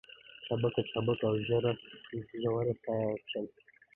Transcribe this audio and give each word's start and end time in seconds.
چابکه 0.45 0.81
چابکه 0.91 1.25
او 1.29 1.37
ژوره 1.47 1.73
ساه 2.81 3.05
يې 3.07 3.15
کښل. 3.29 3.45